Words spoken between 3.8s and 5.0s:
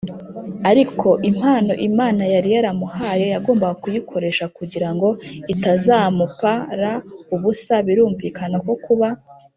kuyikoresha kugira